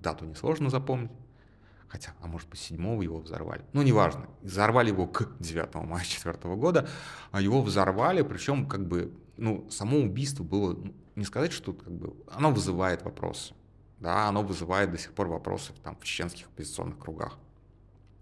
дату 0.00 0.24
несложно 0.24 0.70
запомнить, 0.70 1.10
хотя, 1.88 2.14
а 2.20 2.26
может 2.26 2.48
быть, 2.48 2.60
7 2.60 3.02
его 3.02 3.18
взорвали, 3.18 3.64
ну, 3.72 3.82
неважно, 3.82 4.28
взорвали 4.42 4.88
его 4.88 5.06
к 5.06 5.36
9 5.40 5.74
мая 5.74 6.04
2004 6.04 6.54
года, 6.56 6.88
а 7.30 7.40
его 7.40 7.62
взорвали, 7.62 8.22
причем, 8.22 8.66
как 8.66 8.86
бы, 8.86 9.12
ну, 9.36 9.68
само 9.70 9.98
убийство 9.98 10.44
было 10.44 10.74
ну, 10.74 10.94
не 11.16 11.24
сказать, 11.24 11.52
что 11.52 11.72
как 11.72 11.90
бы, 11.90 12.14
оно 12.28 12.50
вызывает 12.52 13.02
вопросы. 13.02 13.54
Да, 13.98 14.28
оно 14.28 14.42
вызывает 14.42 14.92
до 14.92 14.98
сих 14.98 15.12
пор 15.12 15.26
вопросы 15.26 15.72
там, 15.82 15.96
в 15.96 16.04
чеченских 16.04 16.46
оппозиционных 16.46 16.98
кругах. 16.98 17.36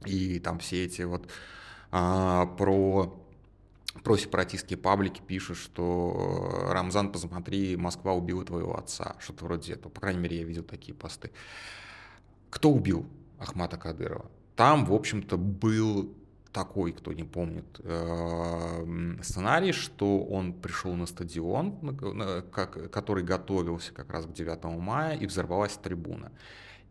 И 0.04 0.38
там 0.38 0.58
все 0.58 0.84
эти 0.84 1.02
вот 1.02 1.28
а, 1.90 2.46
про 2.46 3.22
про 4.04 4.16
сепаратистские 4.16 4.76
паблики 4.76 5.20
пишут, 5.26 5.56
что 5.56 6.68
Рамзан, 6.70 7.10
посмотри, 7.10 7.76
Москва 7.76 8.12
убила 8.12 8.44
твоего 8.44 8.78
отца, 8.78 9.16
что-то 9.18 9.46
вроде 9.46 9.72
этого. 9.72 9.90
По 9.90 10.00
крайней 10.00 10.20
мере, 10.20 10.38
я 10.38 10.44
видел 10.44 10.62
такие 10.62 10.94
посты. 10.94 11.32
Кто 12.50 12.70
убил 12.70 13.06
Ахмата 13.38 13.76
Кадырова? 13.76 14.30
Там, 14.54 14.84
в 14.84 14.92
общем-то, 14.92 15.36
был 15.36 16.14
такой, 16.52 16.92
кто 16.92 17.12
не 17.12 17.24
помнит, 17.24 17.66
эм, 17.84 19.20
сценарий, 19.22 19.72
что 19.72 20.20
он 20.20 20.54
пришел 20.54 20.94
на 20.94 21.06
стадион, 21.06 21.96
который 22.50 23.24
готовился 23.24 23.92
как 23.92 24.10
раз 24.10 24.24
к 24.24 24.32
9 24.32 24.64
мая, 24.80 25.16
и 25.16 25.26
взорвалась 25.26 25.76
трибуна. 25.76 26.32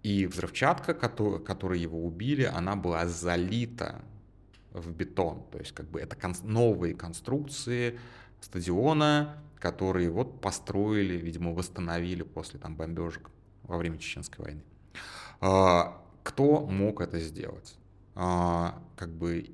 И 0.05 0.27
взрывчатка, 0.27 0.93
которой 0.93 1.79
его 1.79 2.05
убили, 2.05 2.43
она 2.43 2.75
была 2.75 3.07
залита 3.07 4.03
в 4.71 4.91
бетон. 4.91 5.43
То 5.51 5.57
есть 5.57 5.71
как 5.71 5.89
бы 5.89 5.99
это 5.99 6.15
новые 6.43 6.93
конструкции 6.93 7.97
стадиона, 8.39 9.41
которые 9.57 10.11
вот 10.11 10.41
построили, 10.41 11.15
видимо, 11.15 11.53
восстановили 11.53 12.21
после 12.21 12.59
там 12.59 12.75
бомбежек 12.75 13.31
во 13.63 13.77
время 13.79 13.97
Чеченской 13.97 14.45
войны. 14.45 14.61
А, 15.41 15.99
кто 16.21 16.67
мог 16.67 17.01
это 17.01 17.19
сделать? 17.19 17.75
А, 18.13 18.79
как 18.97 19.09
бы, 19.09 19.49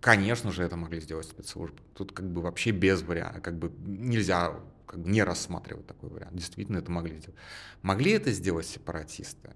конечно 0.00 0.50
же, 0.50 0.64
это 0.64 0.76
могли 0.76 1.00
сделать 1.00 1.28
спецслужбы. 1.28 1.78
Тут 1.94 2.10
как 2.10 2.28
бы 2.28 2.42
вообще 2.42 2.72
без 2.72 3.02
варианта, 3.02 3.40
как 3.40 3.56
бы 3.56 3.70
нельзя 3.86 4.58
как 4.86 4.98
бы 4.98 5.08
не 5.08 5.22
рассматривать 5.22 5.86
такой 5.86 6.08
вариант. 6.08 6.34
Действительно, 6.34 6.78
это 6.78 6.90
могли 6.90 7.16
сделать. 7.20 7.38
Могли 7.82 8.10
это 8.10 8.32
сделать 8.32 8.66
сепаратисты? 8.66 9.54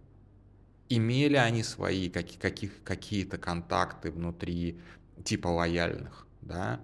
Имели 0.89 1.37
они 1.37 1.63
свои 1.63 2.09
какие, 2.09 2.39
каких, 2.39 2.83
какие-то 2.83 3.39
контакты 3.39 4.11
внутри 4.11 4.81
типа 5.25 5.49
лояльных, 5.49 6.27
да? 6.41 6.81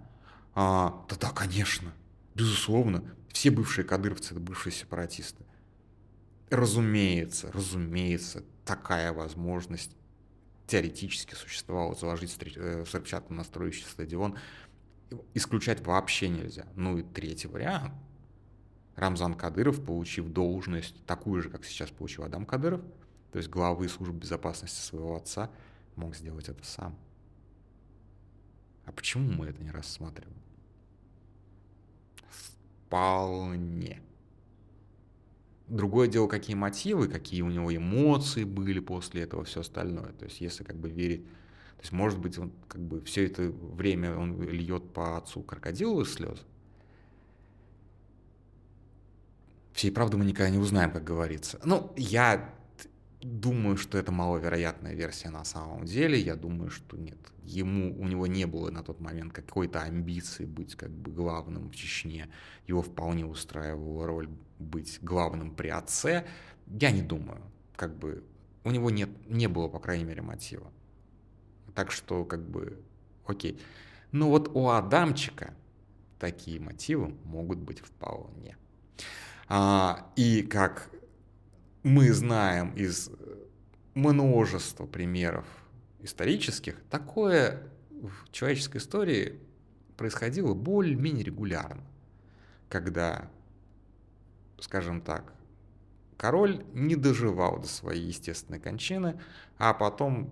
А, 0.54 1.04
да, 1.08 1.16
да, 1.16 1.30
конечно, 1.30 1.92
безусловно, 2.34 3.04
все 3.32 3.50
бывшие 3.50 3.84
кадыровцы 3.84 4.32
это 4.32 4.40
бывшие 4.40 4.72
сепаратисты. 4.72 5.44
Разумеется, 6.50 7.50
разумеется, 7.52 8.44
такая 8.64 9.12
возможность 9.12 9.96
теоретически 10.66 11.34
существовало, 11.34 11.94
заложить 11.94 12.36
э, 12.56 12.82
взрывчатку 12.82 13.34
на 13.34 13.44
строящий 13.44 13.84
стадион, 13.84 14.38
исключать 15.34 15.84
вообще 15.84 16.28
нельзя. 16.28 16.66
Ну 16.74 16.98
и 16.98 17.02
третий 17.02 17.48
вариант. 17.48 17.92
Рамзан 18.96 19.34
Кадыров, 19.34 19.84
получив 19.84 20.28
должность, 20.28 21.04
такую 21.04 21.42
же, 21.42 21.50
как 21.50 21.64
сейчас 21.64 21.90
получил 21.90 22.24
Адам 22.24 22.46
Кадыров, 22.46 22.80
то 23.34 23.38
есть 23.38 23.50
главы 23.50 23.88
службы 23.88 24.16
безопасности 24.16 24.78
своего 24.78 25.16
отца, 25.16 25.50
мог 25.96 26.14
сделать 26.14 26.48
это 26.48 26.64
сам. 26.64 26.96
А 28.84 28.92
почему 28.92 29.28
мы 29.28 29.46
это 29.46 29.60
не 29.60 29.72
рассматриваем? 29.72 30.38
Вполне. 32.28 34.00
Другое 35.66 36.06
дело, 36.06 36.28
какие 36.28 36.54
мотивы, 36.54 37.08
какие 37.08 37.42
у 37.42 37.50
него 37.50 37.74
эмоции 37.74 38.44
были 38.44 38.78
после 38.78 39.22
этого, 39.22 39.42
все 39.42 39.62
остальное. 39.62 40.12
То 40.12 40.26
есть, 40.26 40.40
если 40.40 40.62
как 40.62 40.76
бы 40.76 40.88
верить, 40.88 41.24
то 41.24 41.80
есть, 41.80 41.90
может 41.90 42.20
быть, 42.20 42.38
он 42.38 42.52
как 42.68 42.82
бы 42.82 43.00
все 43.00 43.26
это 43.26 43.50
время 43.50 44.16
он 44.16 44.40
льет 44.42 44.92
по 44.92 45.16
отцу 45.16 45.42
крокодиловые 45.42 46.06
слезы. 46.06 46.42
Всей 49.72 49.90
правды 49.90 50.18
мы 50.18 50.24
никогда 50.24 50.50
не 50.50 50.58
узнаем, 50.58 50.92
как 50.92 51.02
говорится. 51.02 51.58
Ну, 51.64 51.92
я 51.96 52.54
думаю, 53.24 53.78
что 53.78 53.96
это 53.96 54.12
маловероятная 54.12 54.94
версия 54.94 55.30
на 55.30 55.44
самом 55.44 55.86
деле. 55.86 56.20
Я 56.20 56.36
думаю, 56.36 56.70
что 56.70 56.96
нет. 56.96 57.18
Ему, 57.42 57.98
у 57.98 58.06
него 58.06 58.26
не 58.26 58.46
было 58.46 58.70
на 58.70 58.82
тот 58.82 59.00
момент 59.00 59.32
какой-то 59.32 59.80
амбиции 59.80 60.44
быть 60.44 60.74
как 60.74 60.90
бы 60.90 61.10
главным 61.10 61.70
в 61.70 61.74
Чечне. 61.74 62.28
Его 62.66 62.82
вполне 62.82 63.24
устраивала 63.24 64.06
роль 64.06 64.28
быть 64.58 64.98
главным 65.00 65.54
при 65.54 65.68
отце. 65.68 66.26
Я 66.66 66.90
не 66.90 67.02
думаю. 67.02 67.40
Как 67.76 67.96
бы 67.98 68.24
у 68.62 68.70
него 68.70 68.90
нет, 68.90 69.08
не 69.26 69.48
было, 69.48 69.68
по 69.68 69.78
крайней 69.78 70.04
мере, 70.04 70.20
мотива. 70.20 70.70
Так 71.74 71.92
что, 71.92 72.24
как 72.24 72.46
бы, 72.46 72.82
окей. 73.26 73.58
Но 74.12 74.28
вот 74.28 74.50
у 74.54 74.68
Адамчика 74.68 75.54
такие 76.18 76.60
мотивы 76.60 77.14
могут 77.24 77.58
быть 77.58 77.80
вполне. 77.80 78.56
А, 79.48 80.12
и 80.14 80.42
как 80.42 80.90
мы 81.84 82.12
знаем 82.12 82.74
из 82.74 83.08
множества 83.94 84.86
примеров 84.86 85.46
исторических, 86.00 86.82
такое 86.90 87.62
в 87.90 88.32
человеческой 88.32 88.78
истории 88.78 89.38
происходило 89.96 90.54
более-менее 90.54 91.24
регулярно, 91.24 91.84
когда, 92.68 93.30
скажем 94.58 95.00
так, 95.00 95.32
король 96.16 96.64
не 96.72 96.96
доживал 96.96 97.60
до 97.60 97.68
своей 97.68 98.06
естественной 98.06 98.58
кончины, 98.60 99.20
а 99.58 99.74
потом 99.74 100.30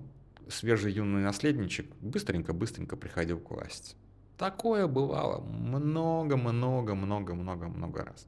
свежий 0.48 0.92
юный 0.92 1.22
наследничек 1.22 1.86
быстренько-быстренько 2.00 2.96
приходил 2.96 3.38
к 3.38 3.50
власти. 3.50 3.94
Такое 4.38 4.86
бывало 4.86 5.42
много-много-много-много-много 5.42 8.04
раз. 8.04 8.26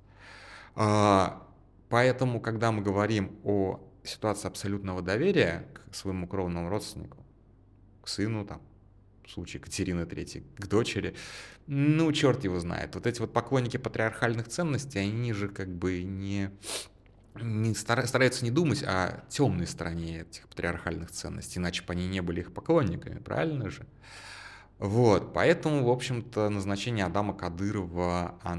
Поэтому, 1.95 2.41
когда 2.41 2.73
мы 2.73 2.83
говорим 2.83 3.39
о 3.45 3.79
ситуации 4.03 4.49
абсолютного 4.49 5.01
доверия 5.01 5.65
к 5.93 5.95
своему 5.95 6.27
кровному 6.27 6.69
родственнику, 6.69 7.25
к 8.03 8.09
сыну, 8.09 8.45
там, 8.45 8.61
в 9.25 9.31
случае 9.31 9.61
Екатерины 9.61 10.01
III, 10.01 10.43
к 10.57 10.67
дочери, 10.67 11.15
ну, 11.69 12.11
черт 12.11 12.43
его 12.43 12.59
знает. 12.59 12.97
Вот 12.97 13.07
эти 13.07 13.21
вот 13.21 13.33
поклонники 13.33 13.77
патриархальных 13.77 14.49
ценностей, 14.49 14.99
они 14.99 15.33
же 15.33 15.49
как 15.49 15.69
бы 15.69 16.03
не, 16.03 16.51
не 17.41 17.77
стараются 17.77 18.45
не 18.45 18.51
думать 18.51 18.83
о 18.83 19.23
темной 19.29 19.69
стороне 19.69 20.23
этих 20.23 20.49
патриархальных 20.49 21.13
ценностей, 21.13 21.61
иначе 21.61 21.85
бы 21.85 21.93
они 21.93 22.09
не 22.09 22.23
были 22.23 22.41
их 22.41 22.53
поклонниками, 22.53 23.21
правильно 23.21 23.71
же? 23.71 23.87
Вот, 24.81 25.33
поэтому, 25.33 25.85
в 25.85 25.91
общем-то, 25.91 26.49
назначение 26.49 27.05
Адама 27.05 27.35
Кадырова 27.35 28.35
а 28.43 28.57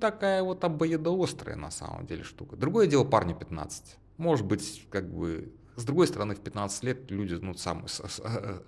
такая 0.00 0.42
вот 0.42 0.64
обоедоострая 0.64 1.56
на 1.56 1.70
самом 1.70 2.06
деле 2.06 2.22
штука. 2.22 2.56
Другое 2.56 2.86
дело 2.86 3.04
парню 3.04 3.34
15. 3.34 3.96
Может 4.16 4.46
быть, 4.46 4.86
как 4.90 5.12
бы 5.12 5.52
с 5.76 5.84
другой 5.84 6.06
стороны, 6.06 6.34
в 6.34 6.40
15 6.40 6.84
лет 6.84 7.10
люди 7.10 7.34
ну, 7.34 7.52
сам, 7.52 7.84
э, 7.84 8.60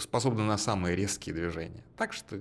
способны 0.00 0.42
на 0.42 0.56
самые 0.56 0.96
резкие 0.96 1.34
движения. 1.34 1.84
Так 1.98 2.14
что 2.14 2.40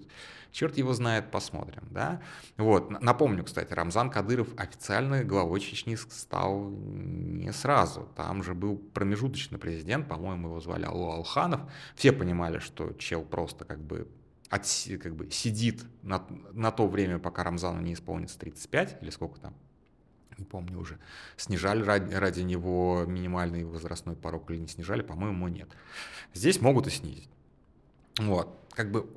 черт 0.51 0.77
его 0.77 0.93
знает, 0.93 1.31
посмотрим. 1.31 1.83
Да? 1.91 2.21
Вот. 2.55 2.89
Напомню, 3.01 3.43
кстати, 3.43 3.73
Рамзан 3.73 4.09
Кадыров 4.09 4.47
официально 4.55 5.25
главой 5.25 5.59
Чечни 5.59 5.95
стал 5.95 6.69
не 6.69 7.51
сразу. 7.51 8.07
Там 8.15 8.41
же 8.41 8.53
был 8.53 8.77
промежуточный 8.77 9.59
президент, 9.59 10.07
по-моему, 10.07 10.47
его 10.47 10.61
звали 10.61 10.85
Алло 10.85 11.11
Алханов. 11.11 11.61
Все 11.95 12.13
понимали, 12.13 12.59
что 12.59 12.93
чел 12.93 13.21
просто 13.23 13.65
как 13.65 13.81
бы 13.81 14.07
от, 14.49 14.67
как 15.01 15.15
бы 15.15 15.29
сидит 15.31 15.83
на, 16.01 16.25
на 16.53 16.71
то 16.71 16.87
время, 16.87 17.19
пока 17.19 17.43
Рамзану 17.43 17.81
не 17.81 17.93
исполнится 17.93 18.37
35, 18.39 18.97
или 19.01 19.09
сколько 19.09 19.39
там, 19.39 19.55
не 20.37 20.45
помню 20.45 20.79
уже, 20.79 20.99
снижали 21.37 21.81
ради, 21.81 22.13
ради 22.13 22.41
него 22.41 23.05
минимальный 23.07 23.63
возрастной 23.63 24.15
порог 24.15 24.51
или 24.51 24.57
не 24.57 24.67
снижали, 24.67 25.01
по-моему, 25.01 25.47
нет. 25.47 25.69
Здесь 26.33 26.61
могут 26.61 26.87
и 26.87 26.89
снизить. 26.91 27.29
Вот, 28.19 28.57
как 28.71 28.91
бы, 28.91 29.09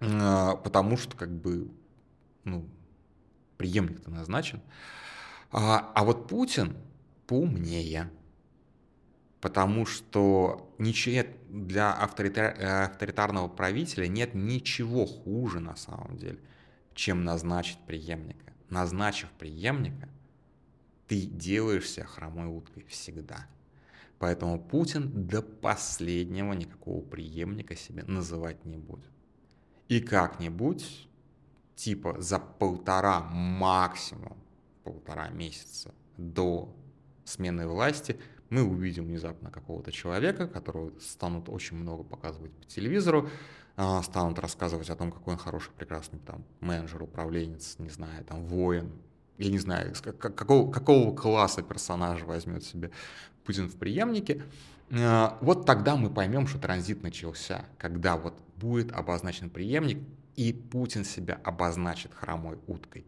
э, 0.00 0.50
потому 0.62 0.96
что, 0.96 1.16
как 1.16 1.30
бы, 1.30 1.70
ну, 2.44 2.68
преемник-то 3.56 4.10
назначен. 4.10 4.60
А, 5.50 5.92
а 5.94 6.04
вот 6.04 6.28
Путин 6.28 6.76
поумнее, 7.26 8.10
потому 9.46 9.86
что 9.86 10.74
ничего 10.78 11.24
для 11.48 11.92
авторитар, 11.92 12.56
авторитарного 12.60 13.46
правителя 13.46 14.08
нет 14.08 14.34
ничего 14.34 15.06
хуже 15.06 15.60
на 15.60 15.76
самом 15.76 16.16
деле, 16.16 16.38
чем 16.94 17.24
назначить 17.24 17.78
преемника 17.86 18.46
назначив 18.70 19.30
преемника, 19.38 20.08
ты 21.06 21.22
делаешься 21.22 22.04
хромой 22.04 22.46
уткой 22.46 22.84
всегда. 22.84 23.46
Поэтому 24.18 24.58
Путин 24.58 25.26
до 25.26 25.42
последнего 25.42 26.52
никакого 26.52 27.02
преемника 27.02 27.76
себе 27.76 28.02
называть 28.04 28.64
не 28.64 28.78
будет. 28.78 29.10
И 29.88 30.00
как-нибудь, 30.00 31.08
типа 31.76 32.20
за 32.20 32.38
полтора, 32.38 33.20
максимум 33.20 34.38
полтора 34.84 35.28
месяца 35.28 35.94
до 36.16 36.74
смены 37.24 37.68
власти, 37.68 38.18
мы 38.50 38.62
увидим 38.62 39.06
внезапно 39.06 39.50
какого-то 39.50 39.92
человека, 39.92 40.46
которого 40.46 40.92
станут 41.00 41.48
очень 41.48 41.76
много 41.76 42.04
показывать 42.04 42.52
по 42.52 42.64
телевизору, 42.66 43.28
а, 43.76 44.02
станут 44.02 44.38
рассказывать 44.38 44.88
о 44.90 44.96
том, 44.96 45.12
какой 45.12 45.34
он 45.34 45.38
хороший, 45.38 45.72
прекрасный 45.72 46.18
там 46.20 46.44
менеджер, 46.60 47.02
управленец, 47.02 47.76
не 47.78 47.90
знаю, 47.90 48.24
там 48.24 48.44
воин, 48.44 48.92
я 49.38 49.50
не 49.50 49.58
знаю, 49.58 49.94
какого, 50.18 50.70
какого 50.70 51.14
класса 51.14 51.62
персонажа 51.62 52.24
возьмет 52.24 52.64
себе 52.64 52.90
Путин 53.44 53.68
в 53.68 53.76
преемнике, 53.76 54.42
а, 54.90 55.36
вот 55.40 55.66
тогда 55.66 55.96
мы 55.96 56.10
поймем, 56.10 56.46
что 56.46 56.58
транзит 56.58 57.02
начался, 57.02 57.64
когда 57.78 58.16
вот 58.16 58.34
будет 58.56 58.92
обозначен 58.92 59.50
преемник, 59.50 59.98
и 60.36 60.52
Путин 60.52 61.04
себя 61.04 61.40
обозначит 61.44 62.12
хромой 62.14 62.58
уткой. 62.66 63.06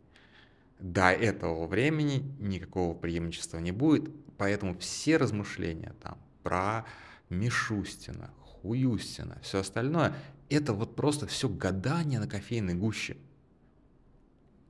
До 0.80 1.10
этого 1.10 1.66
времени 1.66 2.24
никакого 2.38 2.94
преемничества 2.94 3.58
не 3.58 3.72
будет, 3.72 4.10
поэтому 4.38 4.78
все 4.78 5.18
размышления 5.18 5.94
там 6.00 6.16
про 6.42 6.86
Мишустина, 7.28 8.30
Хуюстина, 8.40 9.38
все 9.42 9.58
остальное, 9.60 10.14
это 10.48 10.72
вот 10.72 10.96
просто 10.96 11.26
все 11.26 11.48
гадание 11.48 12.18
на 12.18 12.26
кофейной 12.26 12.74
гуще. 12.74 13.18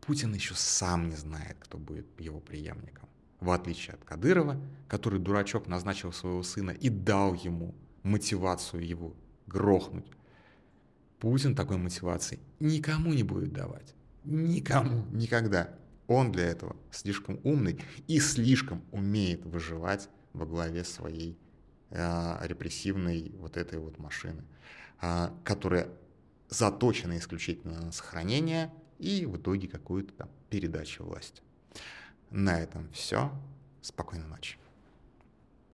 Путин 0.01 0.35
еще 0.35 0.55
сам 0.55 1.09
не 1.09 1.17
знает, 1.17 1.57
кто 1.61 1.79
будет 1.79 2.07
его 2.19 2.41
преемником. 2.41 3.09
В 3.41 3.51
отличие 3.51 3.95
от 3.95 4.05
Кадырова, 4.05 4.61
который 4.89 5.21
дурачок 5.21 5.69
назначил 5.69 6.13
своего 6.13 6.43
сына 6.43 6.71
и 6.71 6.89
дал 6.89 7.35
ему 7.35 7.75
мотивацию 8.03 8.85
его 8.85 9.15
грохнуть. 9.47 10.11
Путин 11.21 11.55
такой 11.55 11.77
мотивации 11.77 12.41
никому 12.59 13.13
не 13.13 13.23
будет 13.23 13.53
давать. 13.53 13.95
Никому. 14.25 15.05
Никогда. 15.13 15.78
Он 16.09 16.33
для 16.33 16.47
этого 16.47 16.75
слишком 16.91 17.39
умный 17.45 17.81
и 18.09 18.19
слишком 18.19 18.83
умеет 18.91 19.45
выживать 19.45 20.09
во 20.33 20.47
главе 20.47 20.83
своей 20.83 21.39
э, 21.91 22.37
репрессивной 22.41 23.33
вот 23.39 23.57
этой 23.57 23.79
вот 23.79 23.99
машины. 23.99 24.43
А, 25.01 25.33
которая 25.45 25.89
заточена 26.49 27.19
исключительно 27.19 27.81
на 27.81 27.93
сохранение 27.93 28.73
и 28.99 29.27
в 29.27 29.37
итоге 29.37 29.69
какую-то 29.69 30.13
там 30.15 30.31
передачу 30.51 31.05
власти. 31.05 31.41
На 32.31 32.61
этом 32.61 32.91
все. 32.91 33.31
Спокойной 33.81 34.27
ночи. 34.27 34.59